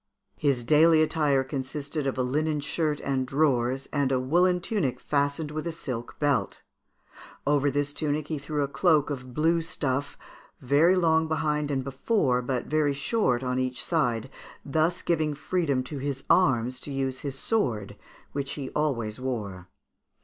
His 0.39 0.63
daily 0.63 1.03
attire 1.03 1.43
consisted 1.43 2.07
of 2.07 2.17
a 2.17 2.23
linen 2.23 2.59
shirt 2.59 2.99
and 3.01 3.27
drawers, 3.27 3.87
and 3.93 4.11
a 4.11 4.19
woollen 4.19 4.59
tunic 4.59 4.99
fastened 4.99 5.51
with 5.51 5.67
a 5.67 5.71
silk 5.71 6.17
belt. 6.17 6.59
Over 7.45 7.69
this 7.69 7.93
tunic 7.93 8.27
he 8.27 8.39
threw 8.39 8.63
a 8.63 8.67
cloak 8.67 9.11
of 9.11 9.35
blue 9.35 9.61
stuff, 9.61 10.17
very 10.59 10.95
long 10.95 11.27
behind 11.27 11.69
and 11.69 11.83
before, 11.83 12.41
but 12.41 12.65
very 12.65 12.93
short 12.95 13.43
on 13.43 13.59
each 13.59 13.83
side, 13.85 14.31
thus 14.65 15.03
giving 15.03 15.35
freedom 15.35 15.83
to 15.83 15.99
his 15.99 16.23
arms 16.31 16.79
to 16.79 16.91
use 16.91 17.19
his 17.19 17.37
sword, 17.37 17.95
which 18.31 18.53
he 18.53 18.71
always 18.71 19.19
wore. 19.19 19.67